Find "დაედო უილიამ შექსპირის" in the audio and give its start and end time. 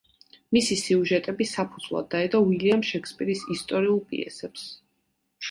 2.15-3.45